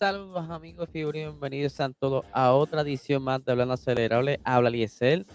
[0.00, 4.40] Saludos amigos y bienvenidos a todos a otra edición más de Hablando Acelerable.
[4.44, 5.26] Habla Liesel.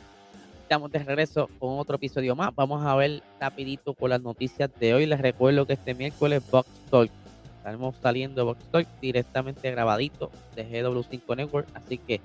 [0.64, 2.50] Estamos de regreso con otro episodio más.
[2.56, 5.06] Vamos a ver rapidito con las noticias de hoy.
[5.06, 7.12] Les recuerdo que este miércoles Box Talk.
[7.58, 11.68] Estamos saliendo de Box Talk directamente grabadito de GW5 Network.
[11.76, 12.20] Así que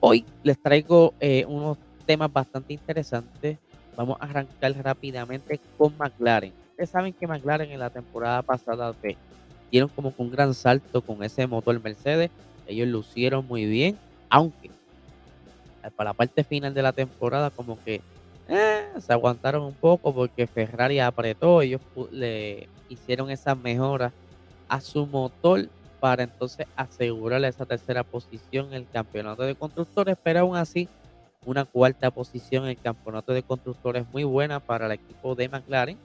[0.00, 3.56] hoy les traigo eh, unos temas bastante interesantes.
[3.96, 6.52] Vamos a arrancar rápidamente con McLaren.
[6.72, 9.16] Ustedes saben que McLaren en la temporada pasada fue
[9.72, 12.30] dieron como un gran salto con ese motor Mercedes.
[12.66, 13.98] Ellos lucieron muy bien,
[14.28, 18.02] aunque eh, para la parte final de la temporada como que
[18.48, 24.12] eh, se aguantaron un poco porque Ferrari apretó, ellos le hicieron esas mejoras
[24.68, 25.68] a su motor
[26.00, 30.86] para entonces asegurarle esa tercera posición en el campeonato de constructores, pero aún así
[31.46, 35.96] una cuarta posición en el campeonato de constructores muy buena para el equipo de McLaren,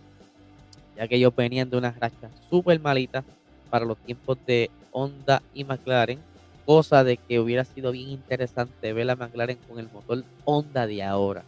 [0.95, 3.25] ya que ellos venían de unas rachas súper malitas
[3.67, 6.19] para los tiempos de Honda y McLaren,
[6.65, 11.03] cosa de que hubiera sido bien interesante ver a McLaren con el motor Honda de
[11.03, 11.43] ahora,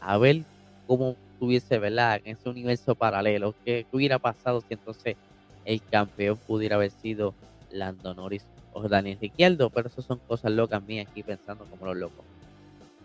[0.00, 0.42] a ver
[0.86, 2.20] cómo tuviese, ¿verdad?
[2.24, 5.16] En ese universo paralelo, qué hubiera pasado si entonces
[5.64, 7.34] el campeón pudiera haber sido
[7.70, 11.96] Lando Norris o Daniel Ricciardo, pero eso son cosas locas mías aquí pensando como los
[11.96, 12.24] locos.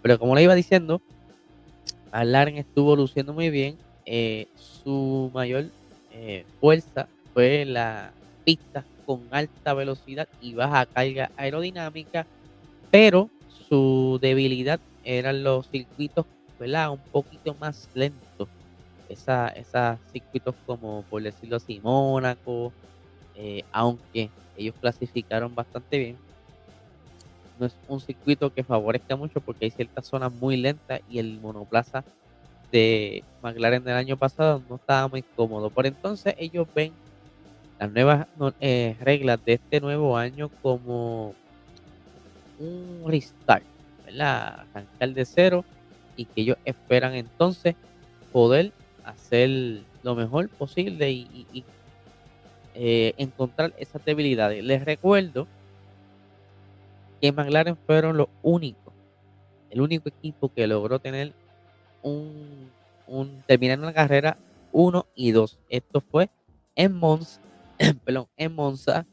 [0.01, 1.01] Pero como le iba diciendo,
[2.11, 5.65] McLaren estuvo luciendo muy bien, eh, su mayor
[6.11, 8.11] eh, fuerza fue la
[9.05, 12.25] con alta velocidad y baja carga aerodinámica,
[12.89, 13.29] pero
[13.67, 16.25] su debilidad eran los circuitos,
[16.59, 16.91] ¿verdad?
[16.91, 18.47] Un poquito más lentos.
[19.09, 22.71] Esos circuitos como, por decirlo así, Mónaco,
[23.35, 26.17] eh, aunque ellos clasificaron bastante bien,
[27.59, 31.39] no es un circuito que favorezca mucho porque hay ciertas zonas muy lentas y el
[31.39, 32.03] monoplaza
[32.71, 35.69] de McLaren del año pasado no estaba muy cómodo.
[35.69, 36.91] Por entonces ellos ven
[37.81, 38.27] las nuevas
[38.59, 41.33] eh, reglas de este nuevo año como
[42.59, 43.63] un restart,
[44.05, 44.67] ¿verdad?
[44.71, 45.65] Arrancar de cero
[46.15, 47.73] y que ellos esperan entonces
[48.31, 48.71] poder
[49.03, 51.65] hacer lo mejor posible y,
[52.75, 54.63] eh, encontrar esas debilidades.
[54.63, 55.47] Les recuerdo
[57.19, 58.93] que McLaren fueron los únicos,
[59.71, 61.33] el único equipo que logró tener
[62.03, 62.69] un,
[63.47, 64.37] terminar una carrera
[64.71, 65.57] 1 y 2.
[65.67, 66.29] Esto fue
[66.75, 67.41] en Mons
[68.05, 69.05] perdón, en Monza,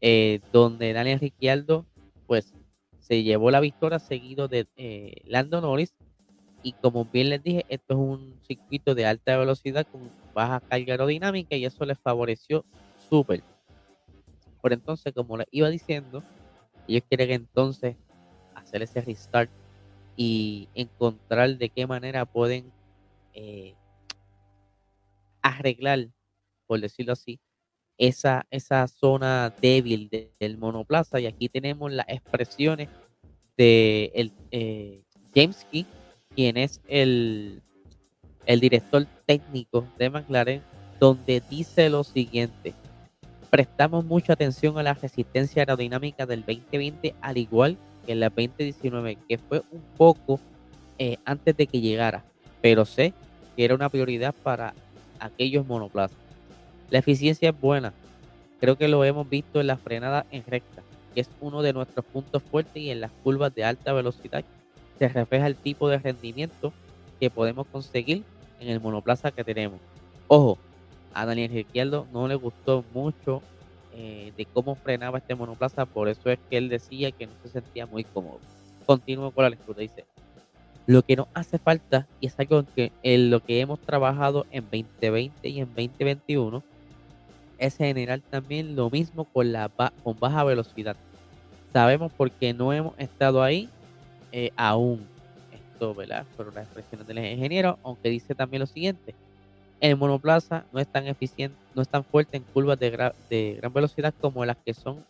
[0.00, 1.86] eh, donde Daniel Ricciardo
[2.26, 2.54] pues
[2.98, 5.94] se llevó la victoria seguido de eh, Lando Norris
[6.62, 10.92] y como bien les dije, esto es un circuito de alta velocidad con baja carga
[10.92, 12.64] aerodinámica y eso les favoreció
[13.08, 13.42] súper.
[14.60, 16.22] Por entonces, como les iba diciendo,
[16.86, 17.96] ellos quieren entonces
[18.54, 19.50] hacer ese restart
[20.16, 22.70] y encontrar de qué manera pueden
[23.32, 23.74] eh,
[25.40, 26.08] arreglar,
[26.66, 27.40] por decirlo así,
[28.00, 30.08] esa, esa zona débil
[30.40, 31.20] del monoplaza.
[31.20, 32.88] Y aquí tenemos las expresiones
[33.58, 35.02] de el, eh,
[35.34, 35.84] James Key,
[36.34, 37.62] quien es el,
[38.46, 40.62] el director técnico de McLaren,
[40.98, 42.72] donde dice lo siguiente.
[43.50, 49.18] Prestamos mucha atención a la resistencia aerodinámica del 2020, al igual que en la 2019,
[49.28, 50.40] que fue un poco
[50.98, 52.24] eh, antes de que llegara,
[52.62, 53.12] pero sé
[53.56, 54.72] que era una prioridad para
[55.18, 56.29] aquellos monoplazas.
[56.90, 57.92] La eficiencia es buena.
[58.60, 60.82] Creo que lo hemos visto en la frenada en recta,
[61.14, 64.44] que es uno de nuestros puntos fuertes y en las curvas de alta velocidad
[64.98, 66.72] se refleja el tipo de rendimiento
[67.18, 68.22] que podemos conseguir
[68.60, 69.80] en el monoplaza que tenemos.
[70.28, 70.58] Ojo,
[71.14, 73.42] a Daniel Ricciardo no le gustó mucho
[73.94, 77.48] eh, de cómo frenaba este monoplaza, por eso es que él decía que no se
[77.48, 78.40] sentía muy cómodo.
[78.84, 80.04] Continúo con la lectura, dice,
[80.86, 84.64] lo que nos hace falta, y es algo que en lo que hemos trabajado en
[84.64, 86.62] 2020 y en 2021,
[87.60, 89.70] es generar también lo mismo con, la
[90.02, 90.96] con baja velocidad.
[91.72, 93.68] Sabemos porque no hemos estado ahí
[94.32, 95.06] eh, aún.
[95.52, 96.24] Esto, ¿verdad?
[96.36, 99.14] Por las expresiones del ingeniero, aunque dice también lo siguiente.
[99.78, 103.72] El monoplaza no es tan eficiente, no es tan fuerte en curvas de, de gran
[103.72, 105.04] velocidad como las que son,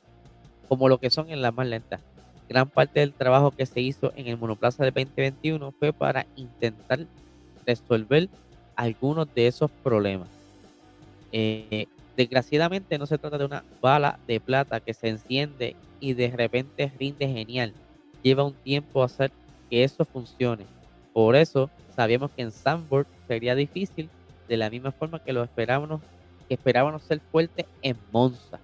[0.69, 2.00] como lo que son en las más lentas.
[2.49, 7.06] Gran parte del trabajo que se hizo en el monoplaza de 2021 fue para intentar
[7.64, 8.29] resolver
[8.75, 10.29] algunos de esos problemas.
[11.32, 11.87] Eh,
[12.17, 16.93] Desgraciadamente no se trata de una bala de plata que se enciende y de repente
[16.99, 17.73] rinde genial.
[18.23, 19.31] Lleva un tiempo hacer
[19.71, 20.67] que eso funcione.
[21.12, 24.09] Por eso sabíamos que en Sandburg sería difícil
[24.49, 26.01] de la misma forma que lo esperábamos,
[26.49, 28.59] que esperábamos ser fuerte en Monza.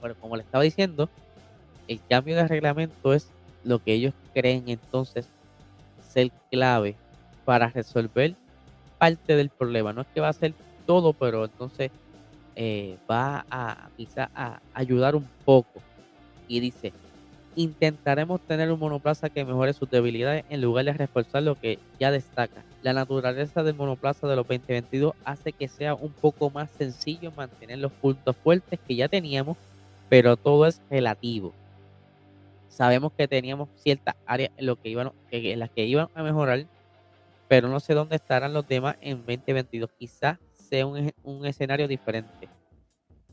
[0.00, 1.08] Pero como le estaba diciendo,
[1.88, 3.28] el cambio de reglamento es
[3.64, 5.28] lo que ellos creen entonces
[6.08, 6.96] ser clave
[7.44, 8.36] para resolver
[8.98, 9.92] parte del problema.
[9.92, 10.54] No es que va a ser
[10.86, 11.90] todo, pero entonces
[12.54, 15.82] eh, va a quizá a ayudar un poco.
[16.48, 16.92] Y dice,
[17.56, 22.10] intentaremos tener un monoplaza que mejore sus debilidades en lugar de reforzar lo que ya
[22.10, 22.62] destaca.
[22.82, 27.78] La naturaleza del monoplaza de los 2022 hace que sea un poco más sencillo mantener
[27.78, 29.56] los puntos fuertes que ya teníamos,
[30.08, 31.52] pero todo es relativo.
[32.68, 36.66] Sabemos que teníamos ciertas áreas en, lo que iban, en las que iban a mejorar,
[37.48, 39.90] pero no sé dónde estarán los demás en 2022.
[39.98, 40.38] Quizás
[40.68, 42.48] sea un, un escenario diferente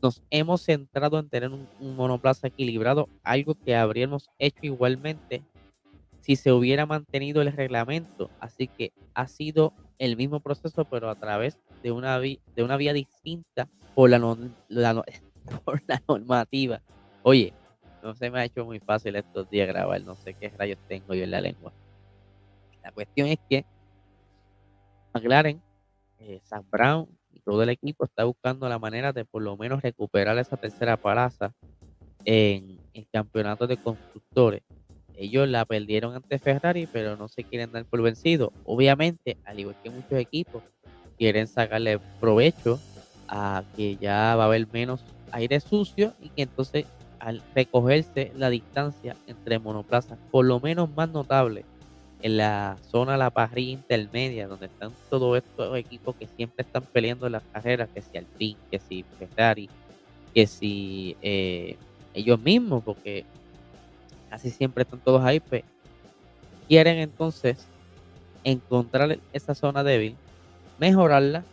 [0.04, 1.66] nos hemos centrado en tener un,
[1.96, 5.42] monoplaza equilibrado, algo que habríamos hecho igualmente
[6.20, 8.28] si se hubiera mantenido el reglamento.
[8.38, 12.92] Así que ha sido el mismo proceso, pero a través de una, de una vía
[12.92, 14.18] distinta por la,
[15.64, 16.82] por la normativa.
[17.22, 17.54] Oye,
[18.02, 21.14] no se me ha hecho muy fácil estos días grabar, no sé qué rayos tengo
[21.14, 21.72] yo en la lengua.
[22.82, 23.64] La cuestión es que
[25.14, 25.62] McLaren,
[26.18, 27.08] eh, Sam Brown
[27.40, 31.52] todo el equipo está buscando la manera de por lo menos recuperar esa tercera plaza
[32.24, 34.62] en el campeonato de constructores.
[35.16, 38.52] Ellos la perdieron ante Ferrari, pero no se quieren dar por vencido.
[38.64, 40.62] Obviamente, al igual que muchos equipos,
[41.16, 42.80] quieren sacarle provecho
[43.28, 46.86] a que ya va a haber menos aire sucio y que entonces
[47.18, 51.64] al recogerse la distancia entre monoplazas, por lo menos más notable,
[52.24, 57.28] en la zona, la parrilla intermedia, donde están todos estos equipos que siempre están peleando
[57.28, 59.68] las carreras, que si Alpine, que si Ferrari,
[60.32, 61.76] que si eh,
[62.14, 63.26] ellos mismos, porque
[64.30, 65.64] casi siempre están todos ahí, pues
[66.66, 67.66] quieren entonces
[68.42, 70.16] encontrar esa zona débil,
[70.78, 71.44] mejorarla,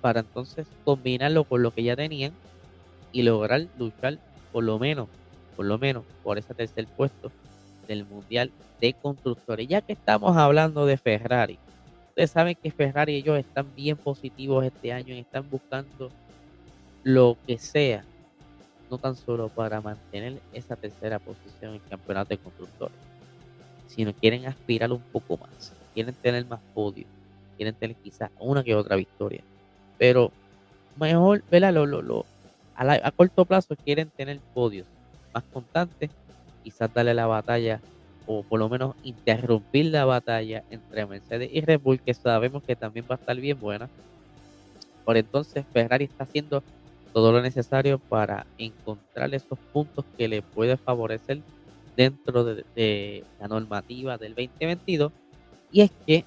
[0.00, 2.32] para entonces combinarlo con lo que ya tenían
[3.12, 4.18] y lograr luchar
[4.50, 5.06] por lo menos,
[5.54, 7.30] por lo menos por ese tercer puesto
[7.88, 9.66] del Mundial de Constructores.
[9.66, 11.58] Ya que estamos hablando de Ferrari,
[12.10, 16.10] ustedes saben que Ferrari ellos están bien positivos este año y están buscando
[17.02, 18.04] lo que sea,
[18.90, 22.96] no tan solo para mantener esa tercera posición en el campeonato de constructores,
[23.88, 27.08] sino quieren aspirar un poco más, quieren tener más podios,
[27.56, 29.42] quieren tener quizás una que otra victoria,
[29.96, 30.30] pero
[30.96, 31.72] mejor, ¿verdad?
[31.72, 32.26] Lo, lo,
[32.74, 34.86] a, a corto plazo quieren tener podios
[35.32, 36.10] más constantes
[36.62, 37.80] quizás darle la batalla
[38.26, 42.76] o por lo menos interrumpir la batalla entre Mercedes y Red Bull, que sabemos que
[42.76, 43.88] también va a estar bien buena.
[45.04, 46.62] Por entonces Ferrari está haciendo
[47.14, 51.40] todo lo necesario para encontrar esos puntos que le puede favorecer
[51.96, 55.10] dentro de, la normativa del 2022.
[55.72, 56.24] Y es que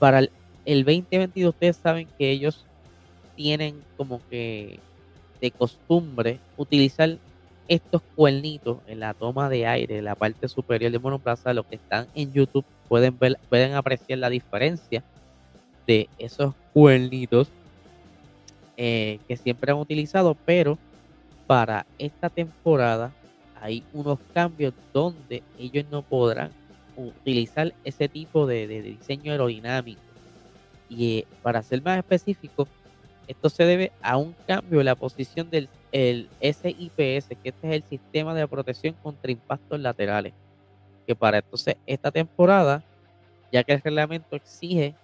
[0.00, 0.30] para el,
[0.64, 2.64] el 2022 ustedes saben que ellos
[3.36, 4.80] tienen como que
[5.40, 7.16] de costumbre utilizar
[7.68, 11.76] estos cuernitos en la toma de aire, en la parte superior del monoplaza, los que
[11.76, 15.04] están en YouTube pueden ver, pueden apreciar la diferencia
[15.86, 17.48] de esos cuernitos
[18.76, 20.78] eh, que siempre han utilizado, pero
[21.46, 23.12] para esta temporada
[23.60, 26.50] hay unos cambios donde ellos no podrán
[26.96, 30.00] utilizar ese tipo de, diseño aerodinámico.
[30.88, 32.66] Y eh, para ser más específico,
[33.26, 37.74] esto se debe a un cambio en la posición del el SIPS, que este es
[37.74, 40.34] el sistema de protección contra impactos laterales,
[41.06, 42.84] que para entonces esta temporada,
[43.52, 44.94] ya que el reglamento exige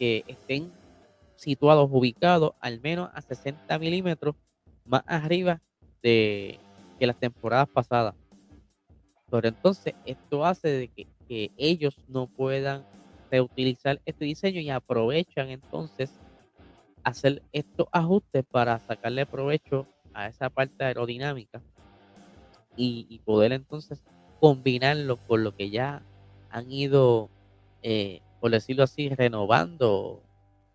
[0.00, 0.72] que estén
[1.36, 4.34] situados, ubicados al menos a 60 milímetros
[4.86, 5.60] más arriba
[6.02, 6.58] de
[6.98, 8.14] que las temporadas pasadas.
[9.30, 11.06] Pero entonces esto hace de que,
[11.56, 12.84] ellos no puedan
[13.30, 16.10] reutilizar este diseño y aprovechan entonces
[17.04, 21.62] hacer estos ajustes para sacarle provecho a esa parte aerodinámica
[22.76, 24.02] y, poder entonces
[24.40, 26.02] combinarlo con lo que ya
[26.50, 27.28] han ido,
[27.82, 30.22] eh, por decirlo así, renovando,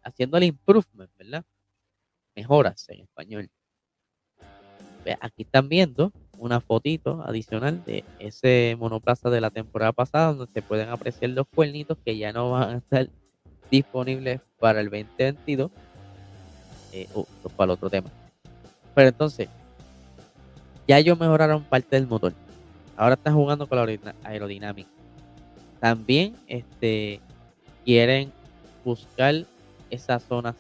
[0.04, 1.44] haciendo el improvement, ¿verdad?
[2.36, 3.50] Mejoras en español.
[5.20, 10.62] Aquí están viendo una fotito adicional de ese monoplaza de la temporada pasada donde se
[10.62, 13.10] pueden apreciar los cuernitos que ya no van a estar
[13.70, 15.72] disponibles para el 2022
[16.94, 17.26] eh, o
[17.56, 18.10] para el otro tema
[18.96, 19.50] pero entonces,
[20.88, 22.34] ya ellos mejoraron parte del motor.
[22.96, 24.90] Ahora están jugando con la aerodinámica.
[25.82, 27.20] También este,
[27.84, 28.32] quieren
[28.84, 29.46] buscar
[29.90, 30.56] esas zonas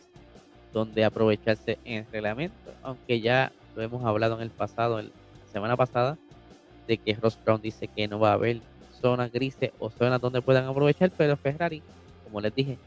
[0.74, 5.10] donde aprovecharse en el reglamento, aunque ya lo hemos hablado en el pasado, la
[5.51, 6.18] semana pasada,
[6.88, 8.60] de que Ross Brown dice que no va a haber
[9.01, 11.82] zonas grises o zonas donde puedan aprovechar, pero Ferrari,
[12.25, 12.77] como les dije,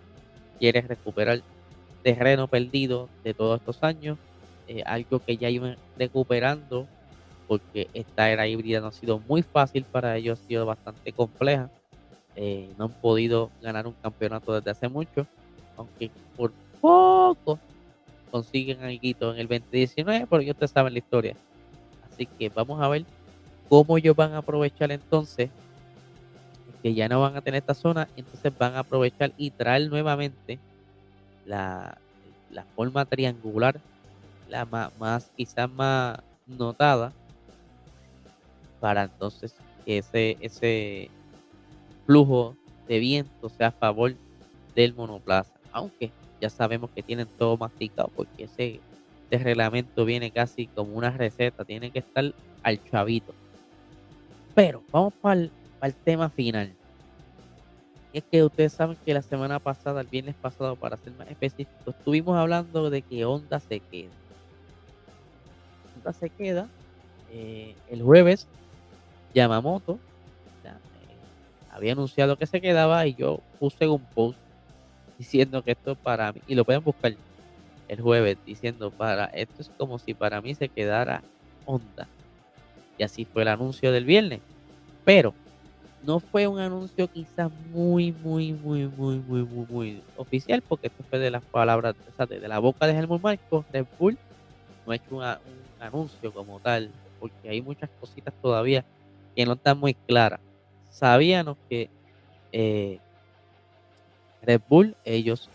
[0.59, 1.41] quiere recuperar
[2.03, 4.19] terreno perdido de todos estos años
[4.69, 6.87] eh, algo que ya iban recuperando
[7.49, 11.71] porque esta era híbrida no ha sido muy fácil para ellos, ha sido bastante compleja.
[12.37, 15.27] Eh, no han podido ganar un campeonato desde hace mucho,
[15.77, 17.59] aunque por poco
[18.31, 21.35] consiguen algo en el 2019, porque ustedes saben la historia.
[22.13, 23.05] Así que vamos a ver
[23.69, 25.51] cómo ellos van a aprovechar entonces
[26.83, 30.59] que ya no van a tener esta zona, entonces van a aprovechar y traer nuevamente
[31.47, 31.99] la,
[32.53, 33.81] la forma triangular,
[34.49, 37.13] la más, más quizás más notada,
[38.81, 41.11] para entonces que ese, ese
[42.07, 44.15] flujo de viento sea a favor
[44.75, 45.53] del monoplaza.
[45.73, 48.81] Aunque ya sabemos que tienen todo masticado porque ese,
[49.31, 53.35] ese reglamento viene casi como una receta, tiene que estar al chavito.
[54.55, 55.51] Pero vamos para el,
[56.05, 56.73] tema final.
[58.13, 61.91] Es que ustedes saben que la semana pasada, el viernes pasado, para ser más específico,
[61.91, 64.11] estuvimos hablando de que Honda se queda.
[66.19, 66.69] Se queda
[67.31, 68.47] eh, el jueves.
[69.35, 69.99] Yamamoto
[70.65, 70.69] eh,
[71.71, 74.39] había anunciado que se quedaba y yo puse un post
[75.19, 77.15] diciendo que esto para mí, y lo pueden buscar
[77.89, 81.23] el jueves diciendo para esto es como si para mí se quedara
[81.67, 82.09] Honda.
[82.97, 84.41] Y así fue el anuncio del viernes.
[85.05, 85.35] Pero
[86.05, 91.05] no fue un anuncio quizás muy, muy, muy, muy, muy, muy, muy oficial, porque esto
[91.09, 91.95] fue de las palabras,
[92.29, 94.19] de, la boca de Helmut Marcos, Red Bull
[94.89, 95.23] no ha hecho un
[95.81, 96.91] anuncio como tal,
[97.21, 98.85] porque hay muchas cositas todavía
[99.37, 100.41] que no están muy claras.
[100.91, 101.91] Sabíamos que
[102.53, 102.99] eh,
[104.43, 105.51] Red Bull, ellos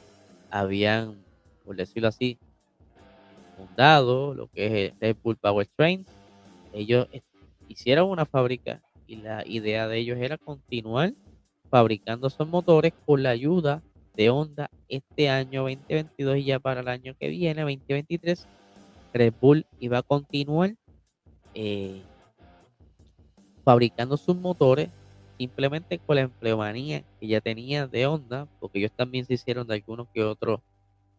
[0.51, 1.17] habían,
[1.65, 2.37] por decirlo así,
[3.57, 6.05] fundado lo que es Red Bull Power Train.
[6.71, 7.07] Ellos
[7.67, 11.13] hicieron una fábrica y la idea de ellos era continuar
[11.69, 13.81] fabricando esos motores con la ayuda
[14.15, 18.47] de Honda este año 2022 y ya para el año que viene, 2023,
[19.13, 20.75] Red Bull iba a continuar
[21.53, 22.01] eh,
[23.63, 24.89] fabricando sus motores
[25.37, 29.75] simplemente con la empleomanía que ya tenía de Honda, porque ellos también se hicieron de
[29.75, 30.61] algunos que otros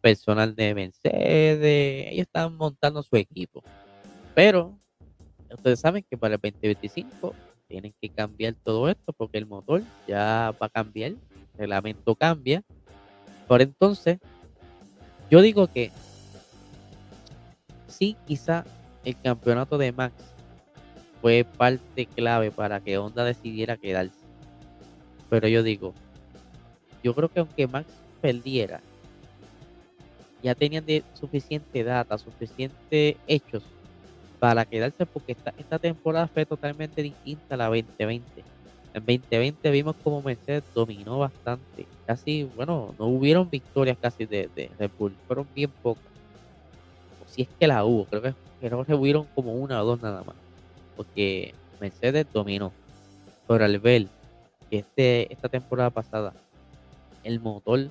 [0.01, 3.63] personal de Mercedes, ellos estaban montando su equipo.
[4.35, 4.77] Pero
[5.51, 7.33] ustedes saben que para el 2025
[7.67, 11.19] tienen que cambiar todo esto porque el motor ya va a cambiar, el
[11.57, 12.63] reglamento cambia.
[13.47, 14.19] Por entonces,
[15.31, 15.91] yo digo que
[17.97, 18.65] sí, quizá
[19.03, 20.13] el campeonato de Max
[21.21, 24.25] fue parte clave para que Honda decidiera quedarse.
[25.29, 25.93] Pero yo digo,
[27.03, 27.87] yo creo que aunque Max
[28.21, 28.81] perdiera,
[30.43, 33.63] ya tenían de suficiente data, suficiente hechos
[34.39, 38.43] para quedarse porque esta, temporada fue totalmente distinta a la 2020.
[38.93, 41.87] En 2020 vimos como Mercedes dominó bastante.
[42.05, 46.14] Casi, bueno, no hubieron victorias casi de, de Red Bull, fueron bien pocas.
[47.35, 50.23] Si es que la hubo, creo que, creo que hubieron como una o dos nada
[50.23, 50.37] más.
[50.95, 52.71] Porque Mercedes dominó.
[53.45, 54.07] Pero al ver
[54.69, 56.31] que este, esta temporada pasada
[57.25, 57.89] el motor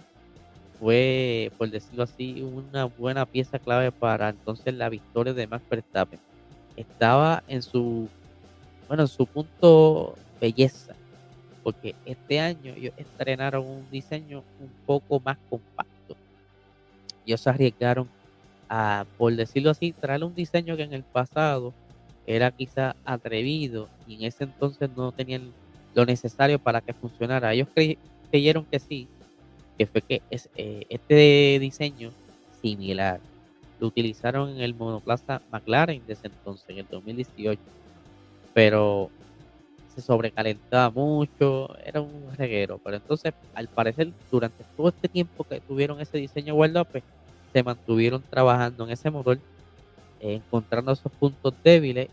[0.80, 6.20] fue, por decirlo así, una buena pieza clave para entonces la victoria de Max Verstappen
[6.74, 8.08] estaba en su,
[8.88, 10.94] bueno, en su punto belleza,
[11.62, 16.16] porque este año ellos estrenaron un diseño un poco más compacto.
[17.26, 18.08] Ellos arriesgaron
[19.18, 21.72] por decirlo así, traer un diseño que en el pasado
[22.26, 25.52] era quizá atrevido y en ese entonces no tenían
[25.94, 27.52] lo necesario para que funcionara.
[27.52, 27.68] Ellos
[28.30, 29.06] creyeron que sí,
[29.78, 32.10] que fue que eh, este diseño
[32.60, 33.20] similar
[33.80, 37.60] lo utilizaron en el monoplaza McLaren desde entonces, en el 2018.
[38.52, 39.10] Pero
[39.94, 42.80] se sobrecalentaba mucho, era un reguero.
[42.82, 47.04] Pero entonces, al parecer, durante todo este tiempo que tuvieron ese diseño guardado, pues
[47.54, 49.38] se mantuvieron trabajando en ese motor,
[50.20, 52.08] eh, encontrando esos puntos débiles,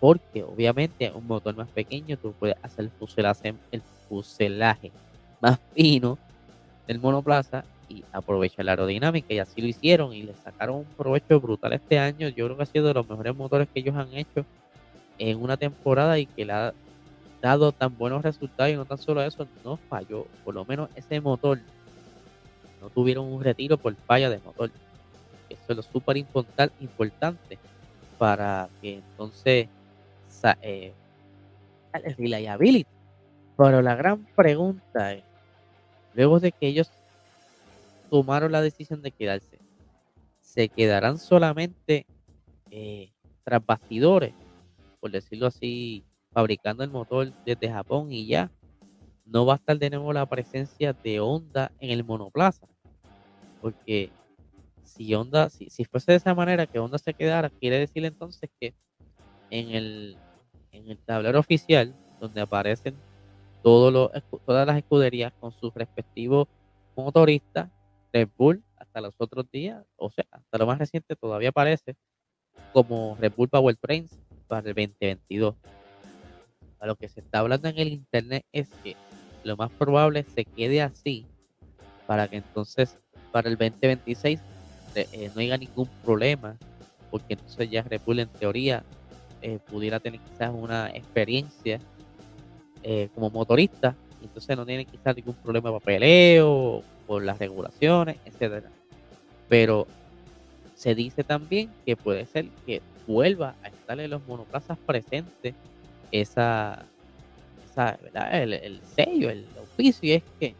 [0.00, 4.90] porque obviamente un motor más pequeño tú puedes hacer el fuselaje, el fuselaje
[5.40, 6.18] más fino
[6.88, 11.40] del monoplaza y aprovechar la aerodinámica y así lo hicieron y le sacaron un provecho
[11.40, 12.28] brutal este año.
[12.28, 14.44] Yo creo que ha sido de los mejores motores que ellos han hecho
[15.18, 16.74] en una temporada y que le ha
[17.40, 20.26] dado tan buenos resultados y no tan solo eso, no falló.
[20.44, 21.60] Por lo menos ese motor
[22.82, 24.70] no tuvieron un retiro por falla de motor.
[25.48, 27.58] Eso es lo súper importante
[28.18, 29.68] para que entonces
[30.60, 30.92] eh,
[31.92, 32.90] el reliability.
[33.56, 35.22] Pero la gran pregunta es,
[36.14, 36.90] luego de que ellos
[38.10, 39.58] tomaron la decisión de quedarse,
[40.40, 42.06] se quedarán solamente
[42.70, 43.12] eh,
[43.44, 44.34] tras bastidores,
[45.00, 48.50] por decirlo así, fabricando el motor desde Japón y ya.
[49.24, 52.66] No va a estar de nuevo la presencia de Honda en el monoplaza.
[53.60, 54.10] Porque
[54.82, 58.50] si Honda, si, si fuese de esa manera que Honda se quedara, quiere decir entonces
[58.60, 58.74] que
[59.50, 60.16] en el,
[60.72, 62.94] en el tablero oficial, donde aparecen
[63.62, 64.10] todos los,
[64.44, 66.48] todas las escuderías con sus respectivos
[66.96, 67.70] motoristas,
[68.12, 71.96] Red Bull hasta los otros días, o sea, hasta lo más reciente todavía aparece
[72.72, 75.54] como Red Bull Power Trains para el 2022.
[76.82, 78.96] A lo que se está hablando en el internet es que
[79.44, 81.24] lo más probable se quede así
[82.08, 82.98] para que entonces
[83.30, 84.40] para el 2026
[84.96, 86.56] eh, no haya ningún problema,
[87.08, 88.82] porque entonces ya Red Bull en teoría
[89.42, 91.78] eh, pudiera tener quizás una experiencia
[92.82, 98.70] eh, como motorista, entonces no tiene quizás ningún problema de papeleo, por las regulaciones, etcétera.
[99.48, 99.86] Pero
[100.74, 105.54] se dice también que puede ser que vuelva a estar en los monoplazas presentes
[106.12, 106.84] esa,
[107.70, 107.98] esa
[108.30, 110.54] El, sello, el oficio, y es que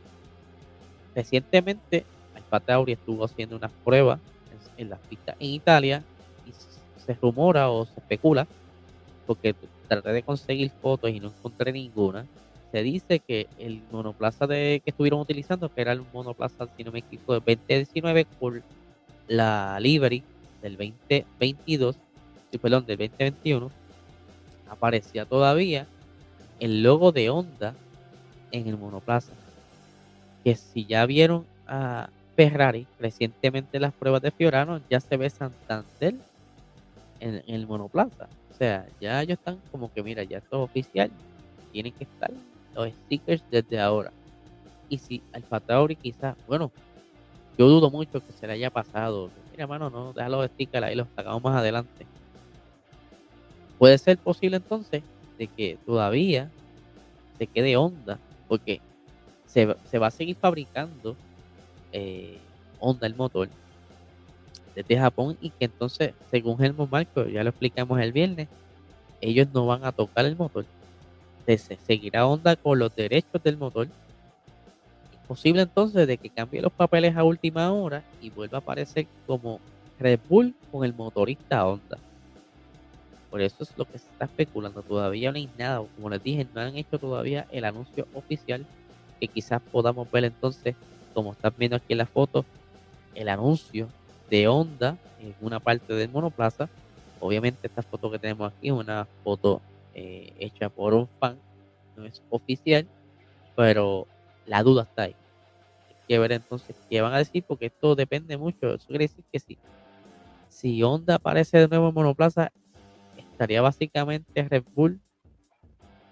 [1.14, 2.04] recientemente
[2.34, 4.18] Alfa Tauri estuvo haciendo unas pruebas
[4.76, 6.02] en, las pistas en Italia
[6.46, 6.52] y
[7.00, 8.46] se rumora o se especula,
[9.26, 9.54] porque
[9.88, 12.26] traté de conseguir fotos y no encontré ninguna.
[12.72, 16.90] Se dice que el monoplaza de, que estuvieron utilizando, que era el monoplaza, si no
[16.90, 18.62] me equivoco, de 2019 por
[19.28, 20.22] la livery
[20.62, 21.96] del 2022,
[22.60, 23.70] perdón, del 2021,
[24.72, 25.86] aparecía todavía
[26.58, 27.74] el logo de Honda
[28.50, 29.32] en el monoplaza.
[30.44, 36.14] Que si ya vieron a Ferrari recientemente las pruebas de Fiorano, ya se ve Santander
[37.20, 38.28] en, el monoplaza.
[38.50, 41.10] O sea, ya ellos están como que, mira, ya esto es oficial,
[41.72, 42.30] tienen que estar
[42.74, 44.12] los stickers desde ahora.
[44.88, 46.70] Y si Alfa Tauri quizás, bueno,
[47.58, 49.30] yo dudo mucho que se le haya pasado.
[49.50, 52.06] Mira, mano, no, déjalo de sticker ahí, los sacamos más adelante.
[53.82, 55.02] Puede ser posible entonces
[55.36, 56.48] de que todavía
[57.36, 58.80] se quede onda, porque
[59.44, 61.16] se, va a seguir fabricando
[61.90, 62.38] eh,
[62.78, 63.48] onda el motor
[64.76, 68.46] desde Japón y que entonces, según Helmut Marco, ya lo explicamos el viernes,
[69.20, 70.64] ellos no van a tocar el motor.
[71.44, 73.88] Se, seguirá onda con los derechos del motor
[75.26, 79.58] posible entonces de que cambie los papeles a última hora y vuelva a aparecer como
[79.98, 81.98] Red Bull con el motorista Honda.
[83.32, 84.82] Por eso es lo que se está especulando.
[84.82, 85.82] Todavía no hay nada.
[85.96, 88.66] Como les dije, no han hecho todavía el anuncio oficial.
[89.18, 90.76] Que quizás podamos ver entonces,
[91.14, 92.44] como están viendo aquí en la foto,
[93.14, 93.88] el anuncio
[94.28, 96.68] de Honda en una parte del monoplaza.
[97.20, 99.62] Obviamente esta foto que tenemos aquí es una foto
[99.94, 101.38] eh, hecha por un fan.
[101.96, 102.86] No es oficial.
[103.56, 104.06] Pero
[104.44, 105.16] la duda está ahí
[106.06, 108.74] que ver entonces qué van a decir, porque esto depende mucho.
[108.74, 109.58] Eso quiere decir que si,
[110.48, 112.52] si Honda aparece de nuevo en monoplaza,
[113.42, 115.00] estaría básicamente Red Bull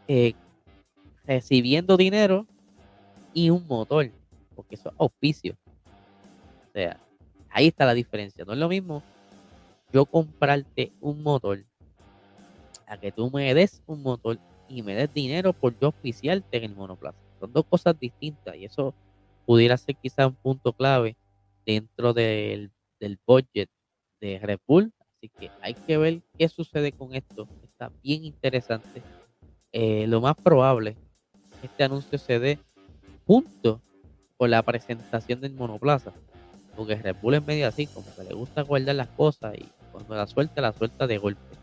[0.09, 0.35] eh,
[1.25, 2.45] recibiendo dinero
[3.33, 4.11] y un motor,
[4.57, 5.57] porque eso es auspicio.
[6.69, 6.99] O sea,
[7.49, 8.45] ahí está la diferencia.
[8.45, 9.05] No es lo mismo
[9.93, 11.65] yo comprarte un motor
[12.89, 14.37] a que tú me des un motor
[14.69, 17.19] y me des dinero por yo auspiciarte en el monoplaza.
[17.39, 18.93] Son dos cosas distintas y eso
[19.47, 21.17] pudiera ser quizá un punto clave
[21.65, 23.71] dentro del, del budget
[24.21, 24.93] de Red Bull.
[25.21, 27.47] Así que hay que ver qué sucede con esto.
[27.63, 29.03] Está bien interesante.
[29.71, 30.97] Eh, lo más probable,
[31.63, 32.59] este anuncio se dé
[33.27, 33.83] junto
[34.39, 36.15] con la presentación del monoplaza.
[36.75, 40.15] Porque Red Bull es medio así, como que le gusta guardar las cosas y cuando
[40.15, 41.55] la suelta, la suelta de golpe.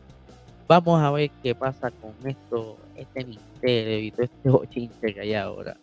[0.68, 5.34] Vamos a ver qué pasa con esto, este misterio y todo este bochinche que hay
[5.34, 5.78] ahora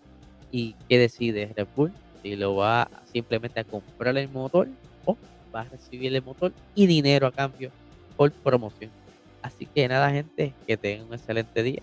[0.53, 4.69] y qué decide Red Bull, si lo va simplemente a comprar el motor
[5.07, 5.17] o
[5.55, 7.71] va a recibir el motor y dinero a cambio
[8.17, 8.91] por promoción.
[9.43, 11.83] Así que nada gente, que tengan un excelente día.